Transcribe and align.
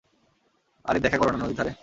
আরে 0.85 0.99
দেখা 0.99 1.17
করো 1.17 1.31
না, 1.31 1.37
নদীর 1.37 1.57
ধারে? 1.57 1.71